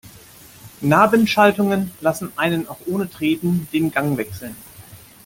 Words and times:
Nabenschaltungen 0.81 1.91
lassen 2.01 2.31
einen 2.35 2.67
auch 2.67 2.79
ohne 2.87 3.07
Treten 3.07 3.67
den 3.71 3.91
Gang 3.91 4.17
wechseln. 4.17 4.55